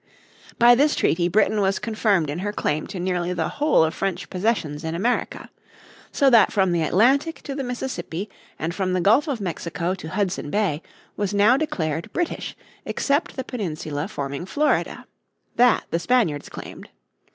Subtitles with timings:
[0.57, 4.31] By this treaty Britain was confirmed in her claim to nearly the whole of French
[4.31, 5.51] possessions in America.
[6.11, 8.27] So that from the Atlantic to the Mississippi
[8.57, 10.81] and from the Gulf of Mexico to Hudson Bay
[11.15, 15.05] was now declared British except the peninsula forming Florida.
[15.57, 16.89] That the Spaniards claimed.